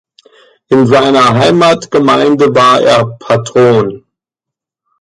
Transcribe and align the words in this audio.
In 0.69 0.87
seiner 0.87 1.29
Heimatgemeinde 1.35 2.55
war 2.55 2.81
er 2.81 3.05
Patron. 3.19 4.03